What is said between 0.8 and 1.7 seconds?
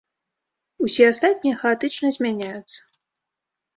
Усе астатнія